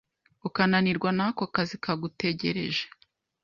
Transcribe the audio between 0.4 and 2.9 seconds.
ukananirwa n’ako kazi kagutegereje.